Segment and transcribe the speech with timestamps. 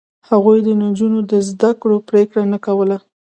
[0.29, 2.97] هغوی د نجونو د زده کړو پرېکړه نه کوله.